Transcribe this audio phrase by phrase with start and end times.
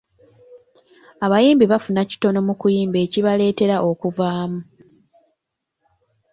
[1.25, 4.59] Abayimbi bafuna kitono mu kuyimba ekibaletera okukuvaamu.